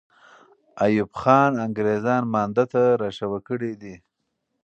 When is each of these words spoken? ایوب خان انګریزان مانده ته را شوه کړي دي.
ایوب 0.83 1.11
خان 1.19 1.51
انګریزان 1.65 2.23
مانده 2.33 2.65
ته 2.71 2.81
را 3.01 3.09
شوه 3.17 3.39
کړي 3.47 3.73
دي. 3.81 3.95